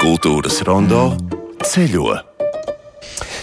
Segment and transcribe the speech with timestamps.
[0.00, 1.12] Kultūras rondo
[1.62, 2.14] ceļo.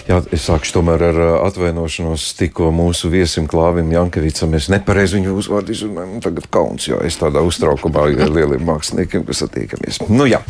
[0.08, 4.50] Jā, es sākšu tomēr ar atvainošanos tikko mūsu viesim Klāvim Jankevicam.
[4.52, 6.18] Mēs nepareizi viņu uzvārdu izrunājam.
[6.24, 10.02] Tagad kauns, jo es tādā uztraukumā ar lieliem māksliniekiem, kas satiekamies.
[10.12, 10.42] Nu jā,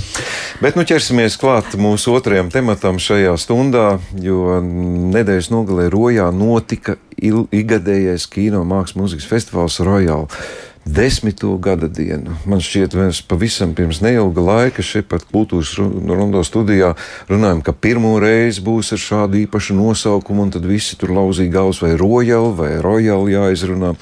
[0.65, 3.87] bet nu ķersimies klāt mūsu otrajam tematam šajā stundā,
[4.25, 10.27] jo nedēļas nogalē Rojā notika igadējais kino mākslas mūzikas festivāls Royal
[10.85, 12.35] desmito gada dienu.
[12.49, 16.93] Man šķiet, mēs pavisam pirms neilga laika šeit pat kultūras rondo studijā
[17.31, 21.83] runājam, ka pirmo reizi būs ar šādu īpašu nosaukumu, un tad visi tur lauzīja galvas
[21.85, 23.95] vai rojali vai rojali jāizrunā.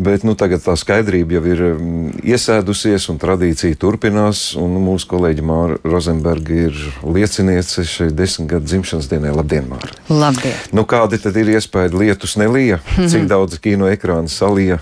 [0.00, 5.44] Bet nu, tagad tā skaidrība jau ir mm, iesēdusies un tradīcija turpinās, un mūsu kolēģi
[5.44, 9.34] Māra Rozenberga ir lieciniece šai desmit gadu dzimšanas dienai.
[9.36, 9.92] Labdien, Māra!
[10.08, 10.56] Labdien!
[10.76, 12.80] Nu, kādi tad ir iespēja lietus nelija?
[12.96, 14.80] Cik daudz kino ekrāna salija?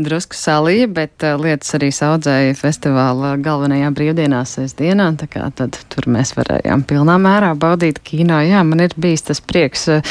[0.00, 5.76] Drusku salija dalīja, bet uh, lietas arī saudzēja festivāla galvenajā brīvdienā sestdienā, tā kā tad
[5.92, 8.40] tur mēs varējām pilnā mērā baudīt kino.
[8.42, 10.02] Jā, man ir bijis tas prieks uh,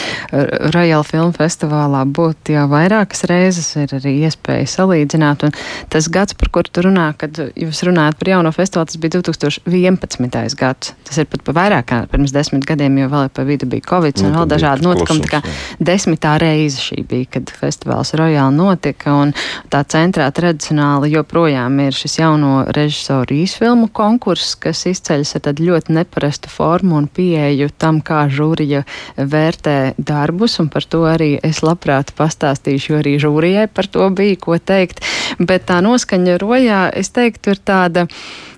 [0.74, 5.56] Royal Film festivālā būt jau vairākas reizes, ir arī iespēja salīdzināt, un
[5.92, 10.56] tas gads, par kur tu runā, kad jūs runājat par jauno festivālu, tas bija 2011.
[10.60, 10.94] gads.
[11.06, 14.24] Tas ir pat pa vairāk kā pirms desmit gadiem, jo vēl pa vidu bija Covid
[14.24, 15.28] un nu, vēl dažādi notikumi.
[15.28, 19.36] Tā kā desmitā reize šī bija, kad festivāls Royal notika, un
[19.74, 25.96] tā centrā tradicionāli joprojām ir šis jauno režisoru īsfilmu konkurss, kas izceļas ar tādu ļoti
[25.98, 28.84] neparastu formu un pieeju tam, kā žūrija
[29.18, 34.38] vērtē darbus, un par to arī es labprāt pastāstīšu, jo arī žūrijai par to bija
[34.46, 35.02] ko teikt.
[35.40, 38.06] Bet tā noskaņa rojā, es teiktu, ir tāda.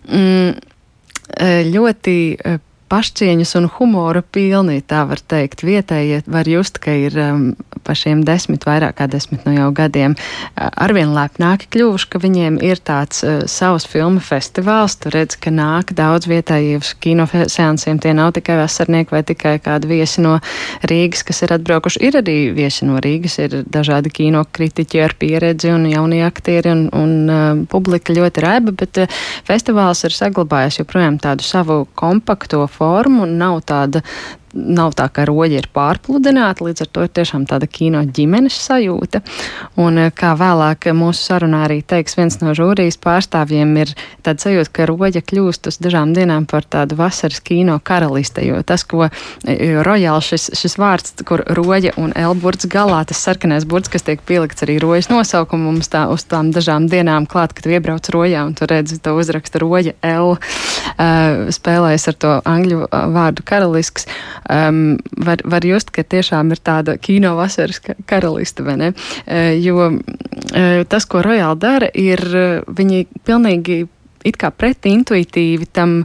[0.08, 0.58] Mm,
[1.72, 2.14] ļoti
[2.92, 5.64] pašcieņas un humora pilni, tā var teikt.
[5.68, 7.50] Vietējie var just, ka ir um,
[7.84, 10.16] pa šiem desmit, vairāk kā desmit no jau gadiem
[10.56, 14.98] arvien lepnāki kļuvuši, ka viņiem ir tāds uh, savs filmu festivāls.
[15.02, 18.02] Tu redz, ka nāk daudz vietējie uz kinoseansiem.
[18.04, 20.38] Tie nav tikai vasarnieki vai tikai kādi viesi no
[20.88, 22.04] Rīgas, kas ir atbraukuši.
[22.08, 26.88] Ir arī viesi no Rīgas, ir dažādi kino kritiķi ar pieredzi un jaunie aktieri un,
[26.96, 33.30] un uh, publika ļoti raiba, bet uh, festivāls ir saglabājis joprojām tādu savu kompakto formu
[33.30, 34.04] nav tāda
[34.58, 39.22] nav tā, ka roļi ir pārpludināti, līdz ar to ir tiešām tāda kino ģimenes sajūta.
[39.82, 43.94] Un eh, kā vēlāk mūsu sarunā arī teiks viens no žūrijas pārstāvjiem, ir
[44.26, 48.86] tāda sajūta, ka roļa kļūst uz dažām dienām par tādu vasaras kino karaliste, jo tas,
[48.88, 49.10] ko
[49.88, 54.66] rojāli šis, šis vārds, kur roļa un elburts galā, tas sarkanais burts, kas tiek pielikts
[54.66, 58.68] arī rojas nosaukumu mums tā uz tām dažām dienām klāt, kad iebrauc rojā un tu
[58.70, 60.38] redzi to uzraksta roļa L,
[60.98, 64.08] spēlējas ar to angļu uh, vārdu karalisks
[64.50, 68.94] um, var, var just, ka tiešām ir tāda kino vasaras karaliste, vai ne?
[69.26, 69.92] Uh, jo
[70.90, 72.22] tas, ko Royal dara, ir
[72.68, 73.86] viņi pilnīgi
[74.28, 76.00] it kā pretintuitīvi tam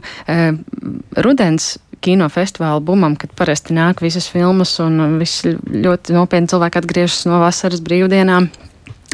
[1.25, 1.73] rudens
[2.03, 7.83] kinofestivāla bumam, kad parasti nāk visas filmas un visi ļoti nopietni cilvēki atgriežas no vasaras
[7.85, 8.49] brīvdienām.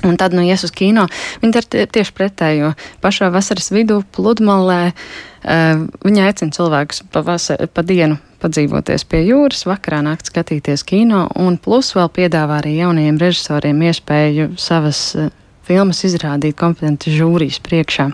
[0.04, 1.08] Un tad, nu, ies uz kino,
[1.42, 2.72] viņi dara tieši pretējo.
[3.04, 9.66] Pašā vasaras vidū, pludmalē, uh, viņi aicina cilvēkus pa, vasar, pa dienu padzīvoties pie jūras,
[9.68, 15.32] vakarā nākt skatīties kino, un plus vēl piedāvā arī jaunajiem režisoriem iespēju savas uh,
[15.68, 18.10] filmas izrādīt kompetenti žūrijas priekšā.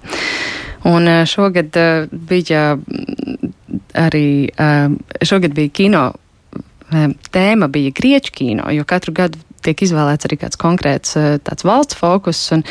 [0.90, 2.72] Un uh, šogad uh, bija
[3.96, 4.28] arī,
[5.24, 6.06] šogad bija kino
[7.34, 11.98] tēma bija grieķu kino, jo katru gadu tiek izvēlēts arī kāds konkrēts eh, tāds valsts
[12.00, 12.64] fokus, un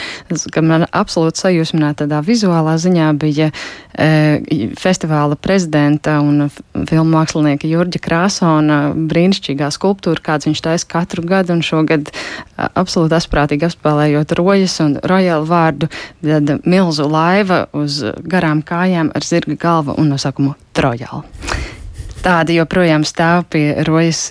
[0.65, 6.49] man absolūti sajūsmināta tādā vizuālā ziņā bija e, festivāla prezidenta un
[6.89, 12.11] filmu mākslinieka Jurģa Krāsona brīnišķīgā skulptūra, kāds viņš taisa katru gadu, un šogad
[12.57, 15.91] absolūti asprātīgi apspēlējot rojas un rojālu vārdu,
[16.25, 21.25] tad milzu laiva uz garām kājām ar zirga galva un nosaukumu Trojāla.
[22.25, 24.31] Tāda joprojām stāv pie rojas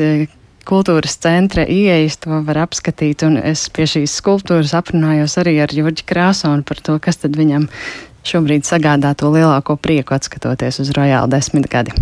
[0.68, 6.08] kultūras centra ieejas, to var apskatīt, un es pie šīs skulptūras aprunājos arī ar Jurģi
[6.10, 7.68] Krāsonu par to, kas tad viņam
[8.28, 11.96] šobrīd sagādā to lielāko prieku atskatoties uz Rojālu desmitgadi.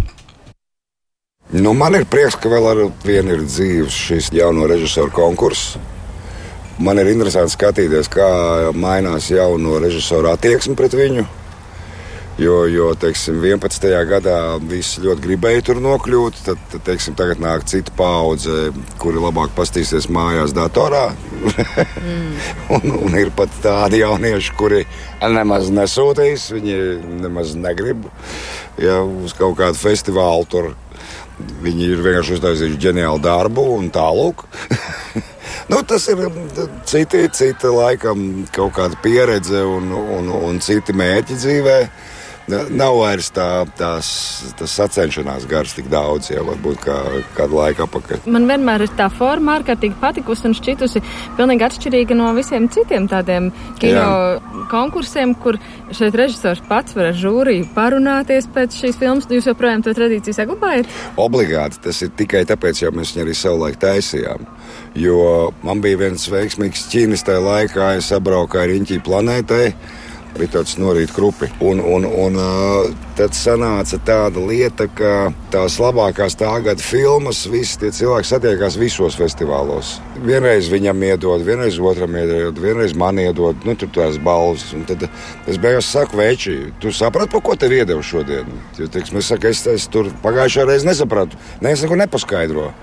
[1.52, 5.76] Nu, man ir prieks, ka vēl ar vienu ir dzīves šis jauno režisoru konkurss.
[6.82, 8.28] Man ir interesanti skatīties, kā
[8.74, 11.26] mainās jauno režisoru attieksme pret viņu.
[12.40, 13.88] Jo, jo teiksim, 11.
[14.08, 16.40] gadā visi ļoti gribēja tur nokļūt.
[16.46, 18.70] Tad, tad teiksim, tagad nāk cita paudze,
[19.02, 21.10] kuri labāk pastīsies mājās, datorā.
[21.12, 22.30] mm.
[22.78, 24.86] un, un ir pat tādi jaunieši, kuri
[25.22, 26.78] nemaz nesūtīs, viņi
[27.20, 28.08] nemaz negrib
[28.80, 30.48] ja, uz kaut kādu festivālu.
[30.52, 30.72] Tur.
[31.62, 34.46] Viņi ir vienkārši uztaisījuši ģeniālu darbu un tālāk.
[35.72, 36.20] Nu, tas ir
[36.88, 41.92] citi, cita laikam, kaut kāda pieredze un, un, un citi mērķi dzīvēm.
[42.52, 43.48] Nav vairs tā,
[43.80, 44.08] tās,
[44.60, 46.98] tas sacenšanās gars tik daudz, jau varbūt kā
[47.38, 48.26] kādu laiku atpakaļ.
[48.32, 51.04] Man vienmēr ir tā forma ārkārtīgi patikusi un šķitusi
[51.38, 53.52] pilnīgi atšķirīga no visiem citiem tādiem
[53.82, 54.66] kino Jā.
[54.72, 55.60] konkursiem, kur
[55.96, 59.30] šeit režisors pats var ar žūriju parunāties pēc šīs filmas.
[59.32, 60.92] Jūs joprojām to tradīciju saglabājat?
[61.22, 64.48] Obligāti tas ir tikai tāpēc, jo mēs viņu arī savulaik taisījām.
[65.00, 69.66] Jo man bija viens veiksmīgs ķīnis tajā laikā, es sabraucu ar Riņķī planētai
[70.38, 71.50] bija tāds norīt krupi.
[71.64, 72.38] Un, un, un
[73.18, 79.18] tad sanāca tāda lieta, ka tās labākās tā gada filmas, visi tie cilvēki satiekās visos
[79.20, 79.98] festivālos.
[80.22, 84.70] Vienreiz viņam iedod, vienreiz otram iedod, vienreiz man iedod, nu, tur tās balvas.
[84.78, 88.50] Un tad es beigās saku, veči, tu saprati, par ko tev iedevu šodien?
[88.80, 92.74] Jo, teiks, es, saku, es, es tur pagājušajā reizē nesapratu, ne, es neko nepaskaidroju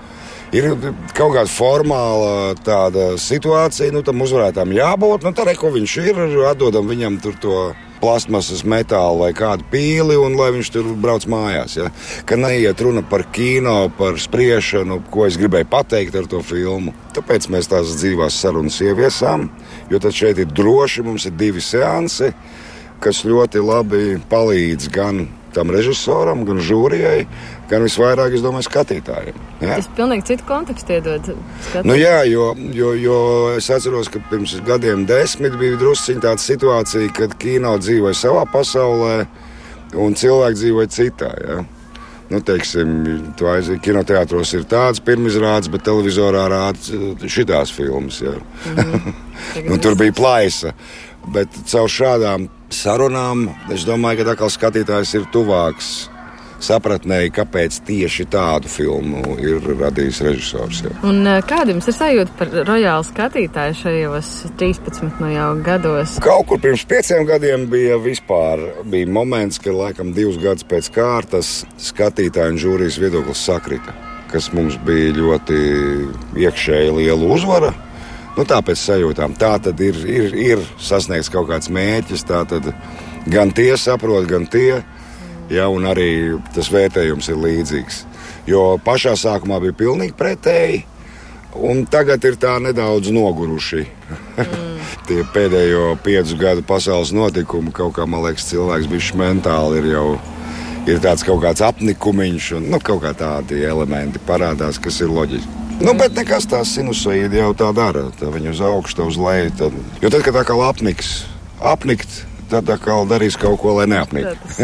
[0.55, 0.71] ir
[1.17, 5.25] kaut kāda formāla tāda situācija, nu tam uzvarētājam jābūt.
[5.25, 7.69] Nu, tā arī, ko viņš ir, atdodam viņam to
[7.99, 11.75] plasmasas metālu vai kādu pīli, un lai viņš tur brauc mājās.
[11.79, 11.89] Ja?
[12.27, 16.95] Ka neiet runa par kino, par spriešanu, ko es gribēju pateikt ar to filmu.
[17.17, 19.49] Tāpēc mēs tās dzīvās sarunas ieviesām,
[19.91, 22.31] jo tad šeit ir droši, mums ir divi seansi,
[23.03, 27.23] kas ļoti labi palīdz gan tam režisoram, gan žūrijai,
[27.69, 29.39] gan visvairāk, es domāju, skatītājiem.
[29.61, 29.79] Ja?
[29.79, 31.31] Tas pilnīgi citu kontekstu iedod.
[31.87, 33.17] Nu, jā, jo, jo, jo
[33.57, 39.17] es atceros, ka pirms gadiem desmit bija drusciņā tāda situācija, kad kino dzīvoja savā pasaulē
[39.97, 41.33] un cilvēki dzīvoja citā.
[41.45, 41.59] Ja?
[42.29, 42.91] Nu, teiksim,
[43.81, 48.21] kinoteātros, ir tāds pirmizrādes, bet televizorā rāda šitās filmas.
[48.21, 49.13] Mm -hmm.
[49.69, 50.73] nu, tur bija plaisa.
[51.33, 56.09] Bet caur šādām sarunām es domāju, ka atkal skatītājs ir tuvāks
[56.63, 60.81] sapratnēji, kāpēc tieši tādu filmu ir radījis režisors.
[60.85, 60.93] Jā.
[61.07, 66.17] Un kāda jums ir sajūta par rojālu skatītāju šajos 13 no jau gados?
[66.23, 71.53] Kaut kur pirms pieciem gadiem bija vispār bija moments, kad laikam divus gadus pēc kārtas
[71.89, 73.95] skatītāju un žūrijas viedoklis sakrita,
[74.33, 75.61] kas mums bija ļoti
[76.43, 77.73] iekšēji liela uzvara.
[78.39, 82.23] Nu, tāpēc sajūtām, tā tad ir, ir, ir sasniegts kaut kāds mērķis.
[83.27, 84.77] Gan tie saprot, gan tie.
[85.51, 87.97] Ja, un arī tas vērtējums ir līdzīgs.
[88.47, 90.85] Jo pašā sākumā bija pilnīgi pretēji,
[91.59, 93.83] un tagad ir tā nedaudz noguruši.
[94.39, 94.65] Mm.
[95.09, 100.09] Tie pēdējo piecu gadu pasaules notikumi, kaut kā man liekas, cilvēks bija mentāli ir jau.
[100.87, 105.68] Ir tāds kaut kāds apnikumiņš, un nu, kaut kā tādi elementi parādās, kas ir loģiski.
[105.79, 108.09] Nu, bet nekas tāds sinusoīdi jau tā dara.
[108.19, 109.53] Tā viņa uz augšu, uz leju.
[109.61, 109.77] Tad...
[110.03, 111.13] Jo tad, kad tā kā apniks,
[111.63, 114.27] apnikt, tad atkal darīs kaut ko, lai neapnīk.
[114.57, 114.59] Tas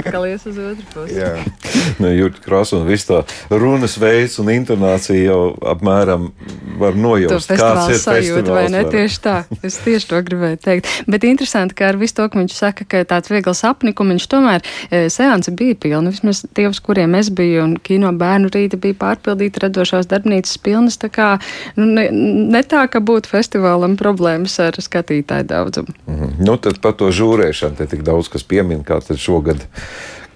[0.00, 1.16] atkal ies uz otru pusi.
[1.18, 1.32] Jā.
[2.02, 5.40] nu, Jūrta Krasa un viss tā runas veids un intonācija jau
[5.74, 6.30] apmēram
[6.80, 8.50] var nojaust, kāds ir festivāls.
[8.56, 8.82] Vai ne?
[8.90, 9.36] Tieši tā.
[9.66, 10.90] Es tieši to gribēju teikt.
[11.10, 15.06] Bet interesanti, ka ar visu to, ka viņš saka, ka tāds viegls apnikums, tomēr e,
[15.12, 16.12] seansi bija pilni.
[16.14, 20.98] Vismaz tie, uz kuriem es biju, un kino bērnu rīta bija pārpildīta, radošās darbnīcas pilnas.
[21.02, 21.30] Tā kā
[21.78, 22.08] nu, ne,
[22.56, 25.96] ne tā, ka būtu festivālam problēmas ar skatītāju daudzumu.
[26.06, 26.46] Mm -hmm.
[26.46, 27.78] Nu, tad par to žūri žūrēšana.
[27.78, 29.64] Te tik daudz kas piemin, kā tad šogad,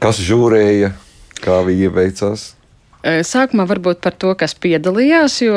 [0.02, 0.94] kas žūrēja,
[1.40, 2.50] kā viņi veicās.
[3.00, 5.56] Sākumā varbūt par to, kas piedalījās, jo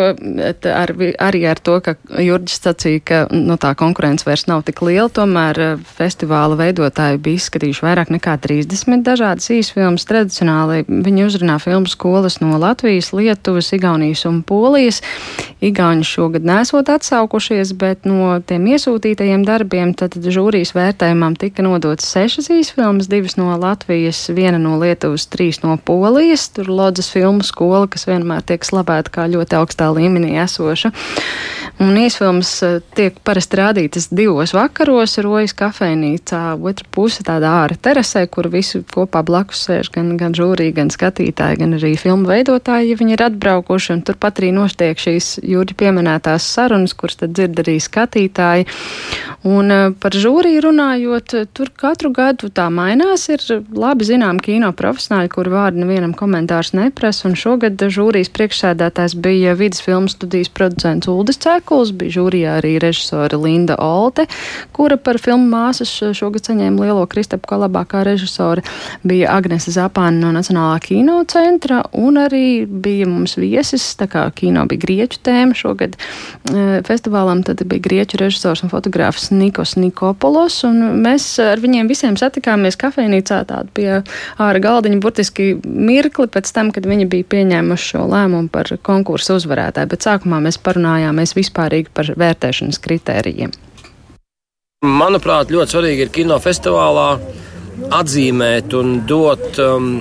[0.71, 5.09] ar, arī ar to, ka Jurģis sacīja, ka nu, tā konkurence vairs nav tik liela,
[5.11, 5.59] tomēr
[5.97, 10.07] festivāla veidotāji bija izskatījuši vairāk nekā 30 dažādas īsfilmas.
[10.07, 15.01] Tradicionāli viņi uzrunā filmu skolas no Latvijas, Lietuvas, Igaunijas un Polijas.
[15.63, 22.47] Igauni šogad nesot atsaukušies, bet no tiem iesūtītajiem darbiem tad žūrijas vērtējumam tika nodotas sešas
[22.55, 26.47] īsfilmas, divas no Latvijas, viena no Lietuvas, trīs no Polijas.
[26.55, 30.91] Tur Lodzes filmas filmu skola, kas vienmēr tiek slavēta kā ļoti augstā līmenī esoša.
[31.81, 38.27] Un īsfilmas eh, tiek parasti rādītas divos vakaros, rojas kafejnīcā, otra puse tādā ārā terasē,
[38.29, 42.99] kur visi kopā blakus sēž gan, gan žūrī, gan skatītāji, gan arī filmu veidotāji, ja
[42.99, 48.69] viņi ir atbraukuši, turpat arī notiek šīs jūri pieminētās sarunas, kuras tad dzird arī skatītāji.
[49.43, 53.41] Un eh, par žūrī runājot, tur katru gadu tā mainās, ir
[53.75, 59.83] labi zinām kino profesionāļi, kur vārdu nevienam komentārs neprasa, un šogad žūrijas priekšsēdētājs bija vidas
[59.83, 64.29] filmu studijas producents Uldis Cekuls, bija žūrijā arī režisore Linda Olte,
[64.71, 68.63] kura par filmu māsas šogad saņēma lielo Kristapu kā labākā režisore,
[69.03, 74.63] bija Agnese Zapāna no Nacionālā kino centra, un arī bija mums viesis, tā kā kino
[74.71, 81.01] bija grieķu tēma šogad e, festivālam, tad bija grieķu režisors un fotogrāfs Nikos Nikopolos, un
[81.03, 83.89] mēs ar viņiem visiem satikāmies kafejnīcā tādu pie
[84.41, 89.91] āra galdiņa burtiski mirkli pēc tam, kad viņi bija pieņēmuši šo lēmumu par konkursu uzvarētāju,
[89.93, 93.53] bet sākumā mēs parunājāmies vispārīgi par vērtēšanas kritērijiem.
[94.83, 97.07] Manuprāt, ļoti svarīgi ir kinofestivālā
[97.93, 99.93] atzīmēt un dot um,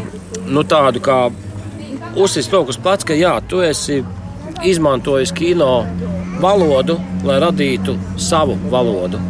[0.51, 1.19] nu, tādu kā
[2.19, 4.03] uzsist rokas plats, ka jā, tu esi
[4.67, 5.85] izmantojis kino
[6.43, 9.21] valodu, lai radītu savu valodu.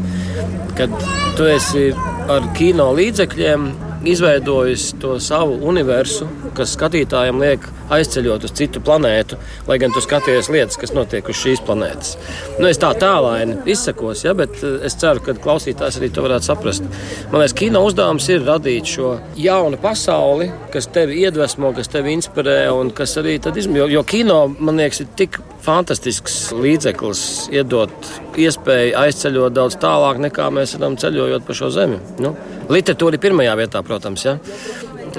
[0.77, 0.95] Kad
[1.37, 1.91] tu esi
[2.33, 3.67] ar kino līdzekļiem
[4.09, 10.51] izveidojis to savu universu, kas skatītājiem liek aizceļot uz citu planētu, lai gan tu skaties
[10.53, 12.17] lietas, kas notiek uz šīs planētas.
[12.59, 16.49] Nu, es tā tālaini izsakos, ja, bet eh, es ceru, ka klausītājs arī to varētu
[16.49, 16.87] saprast.
[17.33, 22.59] Man liekas, kino uzdevums ir radīt šo jaunu pasauli, kas tevi iedvesmo, kas tevi inspirē
[22.75, 23.85] un kas arī tad izmanto.
[23.85, 28.09] Jo, jo kino, man liekas, ir tik fantastisks līdzeklis iedot
[28.41, 32.01] iespēju aizceļot daudz tālāk nekā mēs varam ceļojot pa šo zemi.
[32.23, 32.35] Nu,
[32.73, 34.27] literatūra ir pirmajā vietā, protams.
[34.27, 34.39] Ja?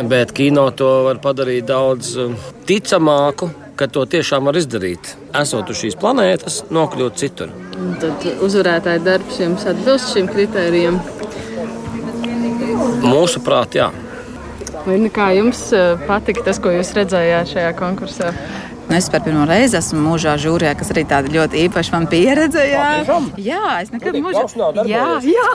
[0.01, 2.33] Bet kino to var padarīt daudz um,
[2.65, 5.13] ticamāku, ka to tiešām var izdarīt.
[5.37, 7.53] Esot uz šīs planētas, nokļūt citur.
[8.01, 10.97] Tad uzvarētāja darbs jums atbilst šim kritērijam.
[13.05, 13.91] Mūsuprāt, jā.
[14.83, 18.33] Vai nu kā jums uh, patika tas, ko jūs redzējāt šajā konkursā?
[18.89, 22.59] Nu, es par pirmo reizi esmu mūžā žūrijā, kas arī tāda ļoti īpaša man pieredze.
[22.67, 22.87] Jā,
[23.39, 24.43] jā es nekad mūžā.
[24.89, 25.45] Jā, jā,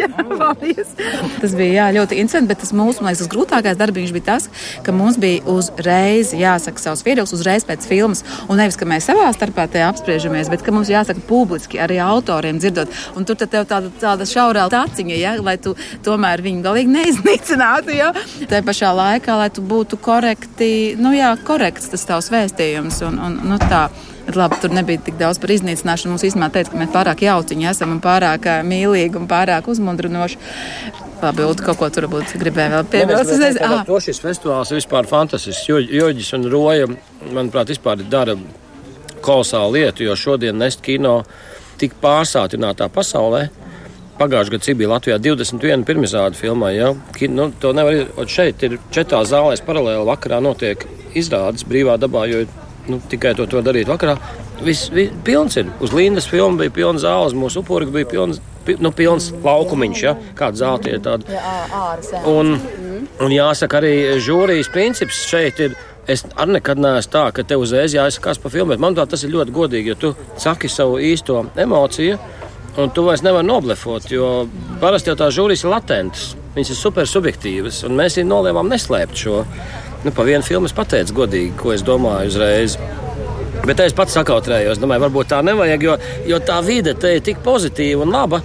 [0.00, 0.90] jā, paldies.
[1.38, 4.48] Tas bija jā, ļoti interesanti, bet tas mūsu, man liekas, tas grūtākais darbiņš bija tas,
[4.82, 8.24] ka mums bija uzreiz jāsaka savs viedoklis, uzreiz pēc filmas.
[8.50, 12.58] Un nevis, ka mēs savā starpā te apspriežamies, bet ka mums jāsaka publiski arī autoriem
[12.58, 12.90] dzirdot.
[13.14, 17.94] Un tur tev tāda, tāda šaurā taciņa, ja, lai tu tomēr viņu galīgi neiznīcinātu.
[17.94, 18.10] Ja.
[18.50, 23.02] Tā pašā laikā, lai tu būtu korekti, nu jā, korekts tas tavs vēstījums gadījums.
[23.06, 23.88] Un, un, nu, tā,
[24.22, 26.12] Bet labi, tur nebija tik daudz par iznīcināšanu.
[26.12, 30.38] Mums īstenībā teica, ka mēs pārāk jauciņi esam un pārāk mīlīgi un pārāk uzmundrinoši.
[31.22, 33.32] Labi, Ulu, kaut ko tur būtu gribēju vēl piebilst.
[33.34, 33.90] Es nezinu, ah.
[34.06, 35.66] šis festivāls ir vispār fantastisks.
[35.66, 36.86] Jo, Joģis un Roja,
[37.34, 38.36] manuprāt, vispār dara
[39.26, 41.24] kolosālu lietu, jo šodien nest kino
[41.82, 43.48] tik pārsātinātā pasaulē.
[44.22, 46.68] Pagājušajā gadā bija Latvijā 21 pirmizrāde filmā.
[46.76, 46.92] Ja?
[47.32, 48.30] Nu, to nevar izdarīt.
[48.30, 50.84] Šeit ir četrās zālēs paralēli vakarā notiek
[51.18, 52.44] izrādes brīvā dabā, jo
[52.86, 54.14] nu, tikai to, to darīt vakarā.
[54.62, 55.72] Viss vi, pilns ir.
[55.82, 60.14] Uz Lindas filmu bija pilns zāles, mūsu upuri bija pilns, pi, nu, pilns laukumiņš, ja?
[60.38, 61.42] kāda zelta ir tāda.
[62.30, 62.54] Un,
[63.18, 65.74] un jāsaka, arī žūrijas princips šeit ir.
[66.10, 69.30] Es arī nekad neesmu tā, ka tev uzreiz jāizsakās par filmu, bet manuprāt, tas ir
[69.30, 70.08] ļoti godīgi, jo tu
[70.42, 72.16] saki savu īsto emociju,
[72.76, 74.46] un tu vairs nevari noblefot, jo
[74.80, 76.26] parasti jau tās žūrijas ir latentas,
[76.56, 79.42] viņas ir super subjektīvas, un mēs viņu nolēmām neslēpt šo.
[80.02, 82.74] Nu, pa vienu filmu es pateicu godīgi, ko es domāju uzreiz.
[83.62, 84.80] Bet es pats sakautrējos.
[84.82, 85.94] Domāju, varbūt tā nevajag, jo,
[86.26, 88.40] jo tā vide te ir tik pozitīva un laba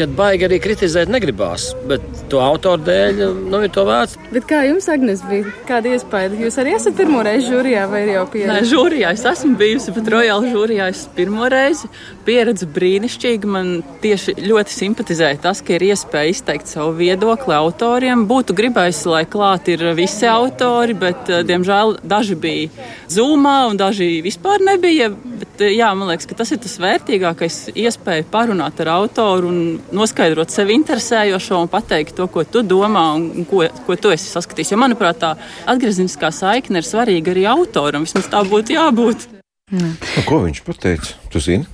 [0.00, 1.70] kad baigi arī kritizēt negribās.
[1.88, 3.20] Bet to autoru dēļ
[3.52, 4.16] nu, ir to vērts.
[4.32, 5.50] Bet kā jums, Agnes, bija?
[5.68, 6.30] Kāda iespēja?
[6.40, 8.54] Jūs arī esat pirmo reizi žūrijā vai jau pieredzi?
[8.54, 11.90] Nē, žūrijā es esmu bijusi, bet Royal žūrijā es pirmo reizi.
[12.24, 13.50] Pieredze brīnišķīga.
[13.50, 13.72] Man
[14.04, 18.24] tieši ļoti simpatizēja tas, ka ir iespēja izteikt savu viedokli autoriem.
[18.30, 24.12] Būtu gribējis, lai klāt ir visi autori, bet, eh, diemžēl, daži bija zūmā un daži
[24.24, 25.10] vispār nebija.
[25.40, 29.60] Bet, eh, jā, man liekas, ka tas ir tas vērtīgākais iespēja parunāt ar autoru un
[29.96, 34.74] noskaidrot sevi interesējošo un pateikt to, ko tu domā un ko, ko tu esi saskatījis.
[34.74, 35.34] Jo, manuprāt, tā
[35.70, 38.04] atgriezniskā saikne ir svarīga arī autoram.
[38.04, 39.28] Vismaz tā būtu jābūt.
[39.72, 39.94] Nu,
[40.28, 41.16] ko viņš pateica?
[41.32, 41.68] Tu zini?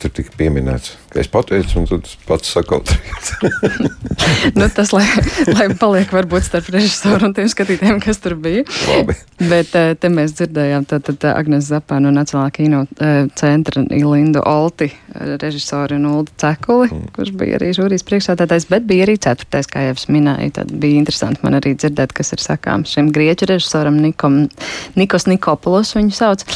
[0.00, 3.30] Tur tika pieminēts es pateicu, un tad pats sakautrējos.
[4.58, 5.04] nu, tas, lai,
[5.52, 8.64] lai paliek varbūt starp režisoru un tiem skatītājiem, kas tur bija.
[8.90, 9.16] Labi.
[9.44, 14.42] Bet eh, te mēs dzirdējām tad, tad Agnes Zapā no Nacionālā kino eh, centra Ilindu
[14.48, 17.12] Olti, eh, režisori un Ulda Cekuli, mm.
[17.16, 20.54] kurš bija arī žūrijas priekšsādātājs, bet bija arī ceturtais, kā jau es minēju.
[20.58, 24.44] Tad bija interesanti man arī dzirdēt, kas ir sakāms šim grieķu režisoram Nikom,
[24.98, 26.46] Nikos Nikopulos viņu sauc.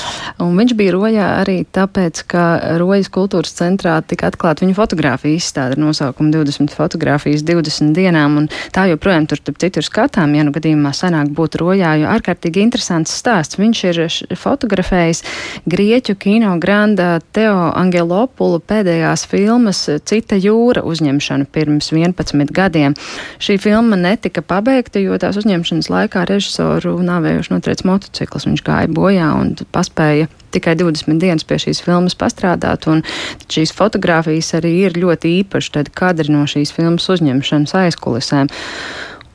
[0.43, 2.45] Un viņš bija rojā arī tāpēc, ka
[2.81, 8.37] Rojas kultūras centrā tika atklāts atklāta viņa fotografija izstāde ar nosaukumu 20 fotografijas 20 dienām,
[8.41, 13.13] un tā joprojām tur citur skatām, ja nu gadījumā sanāk būt rojā, jo ārkārtīgi interesants
[13.13, 13.59] stāsts.
[13.61, 14.01] Viņš ir
[14.39, 15.23] fotografējis
[15.69, 22.97] Grieķu kino granda Teo Angelopulu pēdējās filmas Cita jūra uzņemšanu pirms 11 gadiem.
[23.43, 28.49] Šī filma netika pabeigta, jo tās uzņemšanas laikā režisoru nāvējuši notriec motocikls.
[28.49, 33.05] Viņš gāja bojā un paspēja tikai 20 dienas pie šīs filmas pastrādāt, un
[33.51, 38.51] šīs fotogrāfijas arī ir ļoti īpaši tad kadri no šīs filmas uzņemšanas aizkulisēm.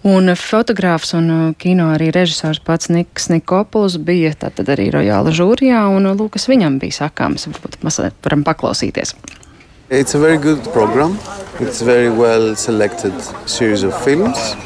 [0.04, 5.86] Un fotogrāfs un uh, kino arī režisors pats Niks Nikopuls bija tad arī Rojāla žūrijā,
[5.96, 7.48] un uh, Lūkas viņam bija sakāms.
[7.48, 9.16] Varbūt mazliet varam paklausīties.
[9.90, 11.16] It's a very good program.
[11.62, 13.14] It's very well selected
[13.46, 14.58] series of films.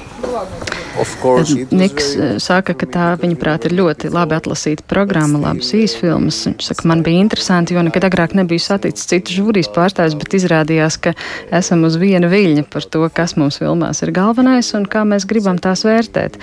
[1.77, 2.09] Niks
[2.43, 6.39] saka, ka tā, viņaprāt, ir ļoti labi atlasīta programma, labas īsfilmas.
[6.49, 10.99] Viņš saka, man bija interesanti, jo nekad agrāk nebiju saticis citu žūrijas pārstāvis, bet izrādījās,
[11.03, 11.13] ka
[11.53, 15.61] esam uz viena viļņa par to, kas mums filmās ir galvenais un kā mēs gribam
[15.61, 16.41] tās vērtēt.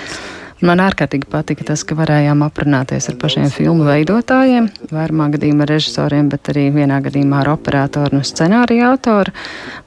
[0.62, 6.46] Man ārkārtīgi patika tas, ka varējām aprunāties ar pašiem filmu veidotājiem, vairumā gadījumā režisoriem, bet
[6.52, 9.34] arī vienā gadījumā ar operatoru un scenāriju autoru.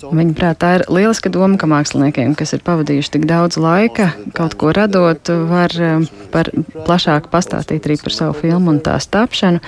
[0.04, 4.76] Viņuprāt, tā ir lieliska doma, ka māksliniekiem, kas ir pavadījuši tik daudz laika, kaut ko
[4.76, 6.06] radot, var um,
[6.36, 9.64] par plašāk pastāstīt arī par savu filmu un tās tapšanu.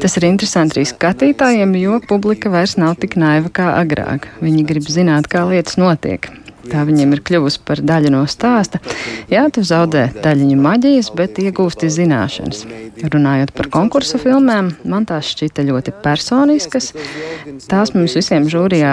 [0.00, 4.30] Tas ir interesanti arī skatītājiem, jo publika vairs nav tik naiva kā agrāk.
[4.40, 6.32] Viņi grib zināt, kā lietas notiek.
[6.66, 8.80] Tā viņiem ir kļuvusi par daļu no stāsta.
[9.30, 12.64] Jā, tu zaudē daļiņu maģijas, bet iegūsti zināšanas.
[12.98, 16.90] Runājot par konkursu filmām, man tās šķita ļoti personiskas.
[17.70, 18.92] Tās mums visiem žūrijā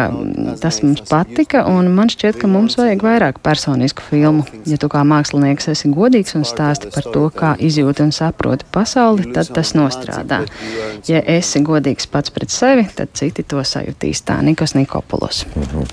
[0.61, 4.45] tas mums patika, un man šķiet, ka mums vajag vairāk personisku filmu.
[4.69, 9.31] Ja tu kā mākslinieks esi godīgs un stāsti par to, kā izjūti un saproti pasauli,
[9.35, 10.43] tad tas nostrādā.
[11.09, 14.23] Ja esi godīgs pats pret sevi, tad citi to sajutīs.
[14.25, 15.45] Tā Nikos Nikopulos.
[15.55, 15.87] Mhm.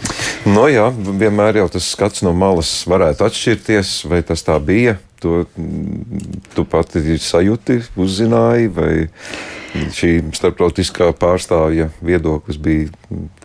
[0.53, 4.99] No jā, vienmēr jau tas skats no malas varētu atšķirties, vai tas tā bija.
[5.23, 5.45] To
[6.57, 8.95] tu pati sajūti, uzzināji, vai
[9.73, 12.91] šī starptautiskā pārstāvja viedoklis bija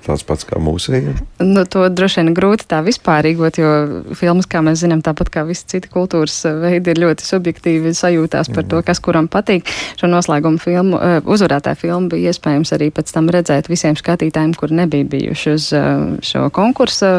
[0.07, 1.17] tāds pats kā mūsējiem?
[1.43, 3.71] Nu, to droši vien grūti tā vispārīgot, jo
[4.17, 8.63] filmas, kā mēs zinām, tāpat kā visi citi kultūras veidi, ir ļoti subjektīvi sajūtās par
[8.63, 8.69] mm.
[8.71, 9.67] to, kas kuram patīk.
[9.99, 14.73] Šo noslēgumu filmu, eh, uzvarētāju filmu bija iespējams arī pēc tam redzēt visiem skatītājiem, kur
[14.75, 15.89] nebija bijuši uz eh,
[16.25, 17.11] šo konkursu,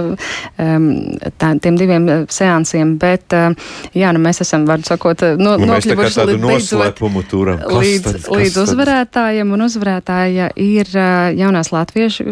[0.58, 3.36] tā, tiem diviem eh, seansiem, bet,
[3.96, 6.72] jā, nu mēs esam, var sakot, no, nu, nokļuvuši līdz.
[7.78, 10.88] Līdz, tad, līdz uzvarētājiem, un uzvarētāja ir
[11.38, 12.24] jaunās latviešu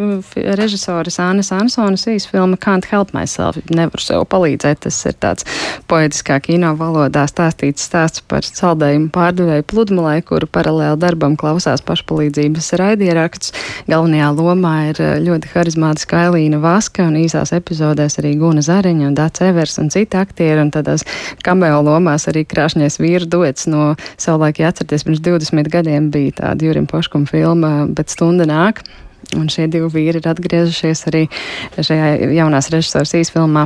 [0.58, 3.60] režisoras Annas Ansonas īsfilma Can't Help Myself.
[3.70, 4.80] Nevaru sev palīdzēt.
[4.86, 5.46] Tas ir tāds
[5.86, 13.54] poetiskā kino valodā stāstīts stāsts par saldējumu pārdevēju pludmalē, kuru paralēli darbam klausās pašpalīdzības raidieraksts.
[13.86, 19.44] Galvenajā lomā ir ļoti harizmātiska Ailīna Vaska un īsās epizodēs arī Guna Zariņa un Dāts
[19.46, 21.06] Evers un citi aktieri un tādās
[21.46, 26.55] kameo lomās arī krāšņais vīru duets no savulaik, ja atcerieties, pirms 20 gadiem bija tāda
[26.62, 28.84] Jurim Poškuma filma, bet stunda nāk.
[29.34, 31.24] Un šie divi vīri ir atgriezušies arī
[31.74, 33.64] šajā jaunās režisoras īsfilmā.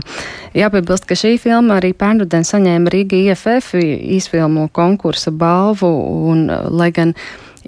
[0.56, 5.90] Jāpiebilst, ka šī filma arī pērnrudien saņēma Rīga IFF īsfilmu konkursa balvu,
[6.32, 7.12] un lai gan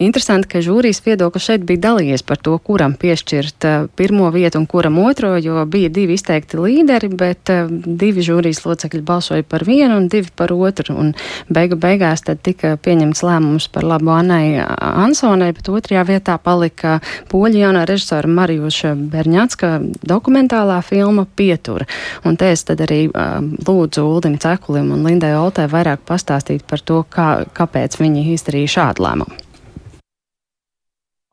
[0.02, 4.66] Interesanti, ka žūrijas viedoklis šeit bija dalījies par to, kuram piešķirt uh, pirmo vietu un
[4.66, 10.00] kuram otro, jo bija divi izteikti līderi, bet uh, divi žūrijas locekļi balsoja par vienu
[10.00, 10.96] un divi par otru.
[10.98, 11.12] Un
[11.52, 16.98] beigu beigās tad tika pieņemts lēmums par labu Annai Ansonai, bet otrajā vietā palika
[17.30, 19.72] poļu jaunā režisora Marijuša Berņatska
[20.08, 21.86] dokumentālā filma Pietura.
[22.26, 26.82] Un te es tad arī uh, lūdzu Uldim Cekulim un Lindai Oltē vairāk pastāstīt par
[26.82, 29.51] to, kā, kāpēc viņi izdarīja šādu lēmumu.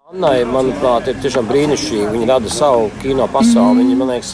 [0.10, 2.08] Annai, manuprāt, ir tiešām brīnišķīgi.
[2.10, 3.84] Viņa rada savu kino pasauli.
[3.84, 4.32] Viņa, man liekas,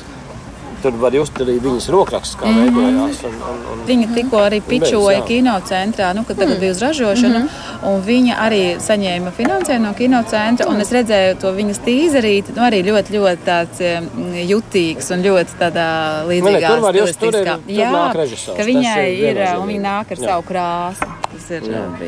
[0.79, 2.77] tur var just arī viņas rokrakstus, kā -hmm.
[2.77, 3.17] veidojās.
[3.27, 5.25] Un, un, un, viņa tikko arī pičoja jā.
[5.27, 6.59] kino centrā, nu, kad tagad mm.
[6.61, 7.39] bija uz ražošanu.
[7.39, 7.49] Mm
[7.81, 8.05] -hmm.
[8.05, 10.69] Viņa arī saņēma finansējumu no kino centra.
[10.69, 10.81] Mm.
[10.81, 13.83] Es redzēju to viņas tīzerīti, nu, arī ļoti, ļoti tāds
[14.51, 15.89] jutīgs un ļoti tādā
[16.31, 17.91] līdzīgā tur var just, tur ir, tur jā.
[18.57, 20.25] Ka viņai ir, ir un viņa nāk ar jā.
[20.25, 21.13] savu krāsu.
[21.35, 21.61] Tas ir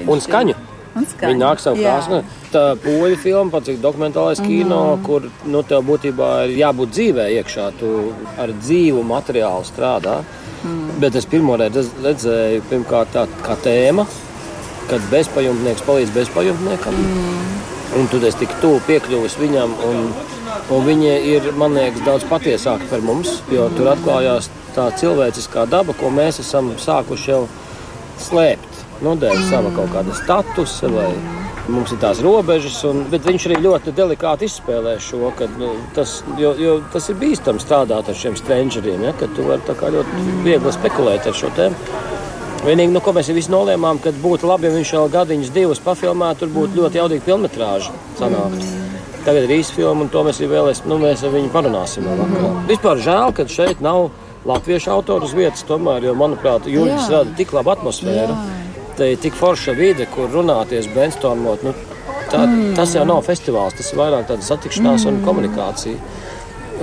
[0.07, 0.55] un skaņu.
[0.97, 2.21] Viņa nāk savu krāsu.
[2.51, 4.47] Tā poļu filma, pats ir dokumentālais mm.
[4.47, 7.67] kino, kur nu, tev būtībā ir jābūt dzīvē iekšā.
[7.79, 7.91] Tu
[8.39, 10.21] ar dzīvu materiālu strādā.
[10.63, 10.95] Mm.
[11.03, 14.07] Bet es pirmo reizi redzēju, pirmkārt, tā kā tēma,
[14.87, 17.01] kad bezpajumtnieks palīdz bezpajumtniekam.
[17.03, 17.43] Mm.
[17.97, 20.09] Un tu esi tik tuvu piekļuvis viņam, un,
[20.75, 25.95] un viņi ir, man liekas, daudz patiesāki par mums, jo tur atklājās tā cilvēciskā daba,
[25.97, 27.45] ko mēs esam sākuši jau
[28.21, 31.11] slēpt nu, dēļ sava kaut kāda statusa vai
[31.71, 36.21] mums ir tās robežas, un, bet viņš arī ļoti delikāti izspēlē šo, ka nu, tas,
[36.39, 40.73] jo, jo tas ir bīstami strādāt ar šiem strangeriem, ja, ka tu vari ļoti viegli
[40.75, 41.95] spekulēt ar šo tēmu.
[42.65, 46.43] Vienīgi, nu, ko mēs visi nolēmām, ka būtu labi, ja viņš vēl gadiņus divus pafilmētu,
[46.43, 48.63] tur būtu ļoti jaudīga filmetrāža sanākt.
[49.27, 52.07] Tagad ir īsta filma, un to mēs vēlēsim, nu, mēs ar viņu parunāsim.
[52.07, 52.63] Mm.
[52.69, 54.07] Vispār žēl, ka šeit nav
[54.47, 58.33] latviešu autoru vietas, tomēr, jo, manuprāt, Jūras rada tik labu atmosfēru.
[58.33, 58.66] Jā
[58.97, 61.65] te ir tik forša vide, kur runāties, brainstormot.
[61.67, 61.73] Nu,
[62.31, 62.73] tā, mm.
[62.77, 65.13] Tas jau nav festivāls, tas ir vairāk tāda satikšanās mm.
[65.13, 66.15] un komunikācija.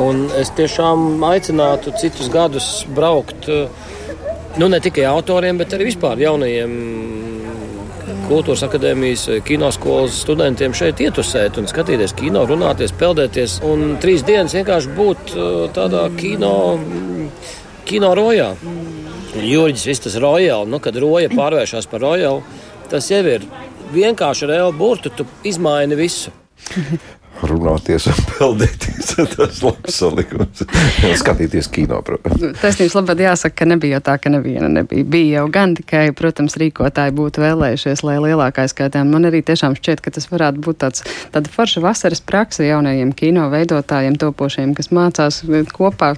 [0.05, 3.46] Un es tiešām aicinātu citus gadus braukt
[4.59, 6.74] nu, ne tikai autoriem, bet arī vispār jaunajiem
[8.24, 13.59] kultūras akadēmijas, kinoskolas studentiem šeit ietusēt un skatīties kino, runāties, peldēties.
[13.68, 15.35] Un trīs dienas vienkārši būt
[15.77, 16.55] tādā kino,
[17.88, 18.53] kino rojā.
[19.35, 22.44] Jurģis, viss tas rojāli, nu, kad roja pārvēršas par rojāli,
[22.90, 23.42] tas jau ir
[23.94, 26.31] vienkārši reāli burtu, tu izmaini visu
[27.50, 29.12] runāties un peldēties.
[29.35, 30.64] Tas ir labs salikums.
[31.20, 32.40] Skatīties kino, protams.
[32.42, 35.07] Nu, taisnības labāk jāsaka, ka nebija jau tā, ka neviena nebija.
[35.14, 39.04] Bija jau gan tikai, protams, rīkotāji būtu vēlējušies, lai lielākā skaitā.
[39.09, 41.04] Man arī tiešām šķiet, ka tas varētu būt tāds,
[41.35, 45.42] tāda forša vasaras praksa jaunajiem kino veidotājiem, topošiem, kas mācās
[45.74, 46.14] kopā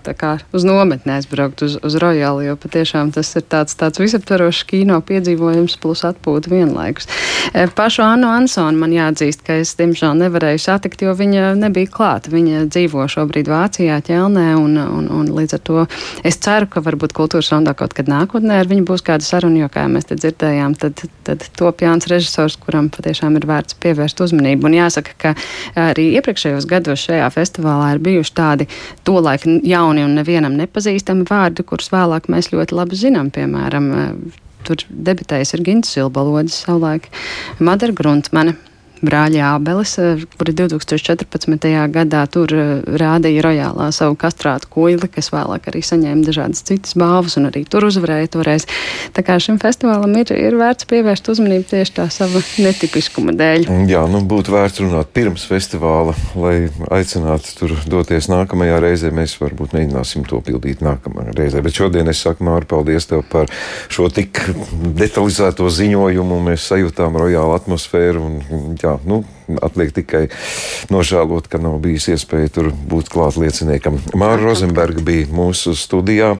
[0.57, 5.77] uz nometnē aizbraukt uz, uz Royālu, jo patiešām tas ir tāds, tāds visaptverošs kino piedzīvojums
[5.83, 7.09] plus atpūta vienlaikus.
[7.53, 12.31] E, pašu Annu Ansonu man jāatzīst, ka es, diemžēl, nevarēju satikt, jo viņa nebija klāta.
[12.33, 15.85] Viņa dzīvo šobrīd Vācijā, ķelnē, un, un, un līdz ar to
[16.27, 19.71] es ceru, ka varbūt kultūras rondā kaut kad nākotnē ar viņu būs kāda saruna, jo,
[19.73, 24.69] kā mēs te dzirdējām, tad, tad top Jānis režisors, kuram patiešām ir vērts pievērst uzmanību.
[24.69, 25.35] Un jāsaka, ka
[25.89, 28.69] arī iepriekšējos gados šajā festivālā ir bijuši tādi
[29.07, 33.93] tolaik jauni un nevienam nepazīstami vārdi, kurus vēlāk mēs ļoti labi zinām, piemēram,
[34.67, 37.11] tur debitējis ir Gins Silbalodis savulaik,
[37.63, 38.57] Madara Gruntmane
[39.07, 41.87] brāļi Ābeles, eh, kuri 2014.
[41.93, 47.39] gadā tur eh, rādīja rojālā savu kastrātu koili, kas vēlāk arī saņēma dažādas citas balvas
[47.41, 48.67] un arī tur uzvarēja toreiz.
[49.17, 53.69] Tā kā šim festivālam ir, ir vērts pievērst uzmanību tieši tā sava netipiskuma dēļ.
[53.91, 56.57] Jā, nu būtu vērts runāt pirms festivāla, lai
[56.99, 59.13] aicinātu tur doties nākamajā reizē.
[59.15, 61.63] Mēs varbūt mēģināsim to pildīt nākamajā reizē.
[61.65, 63.51] Bet šodien es saku, Māri, paldies tev par
[63.93, 64.43] šo tik
[64.99, 66.41] detalizēto ziņojumu.
[66.51, 68.41] Mēs sajūtām rojālu atmosfēru un
[68.97, 69.23] jā, nu,
[69.63, 70.27] atliek tikai
[70.91, 73.99] nožēlot, ka nav bijis iespēja tur būt klāt lieciniekam.
[74.17, 76.35] Māra Rozenberga bija mūsu studijā.